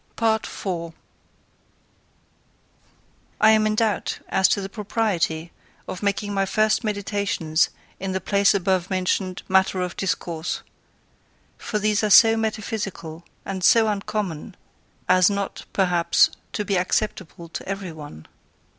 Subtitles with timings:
[0.15, 0.93] PART IV
[3.39, 5.51] I am in doubt as to the propriety
[5.87, 10.63] of making my first meditations in the place above mentioned matter of discourse;
[11.59, 14.57] for these are so metaphysical, and so uncommon,
[15.07, 18.25] as not, perhaps, to be acceptable to every one.